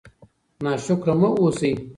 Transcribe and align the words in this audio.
ناشکره 0.63 1.13
مه 1.19 1.29
اوسئ. 1.41 1.73